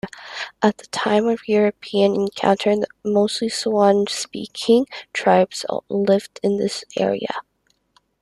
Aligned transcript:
At 0.63 0.79
the 0.79 0.87
time 0.87 1.27
of 1.27 1.47
European 1.47 2.15
encounter, 2.15 2.73
mostly 3.05 3.49
Siouan-speaking 3.49 4.87
tribes 5.13 5.63
lived 5.89 6.39
in 6.41 6.57
this 6.57 6.83
area. 6.97 7.35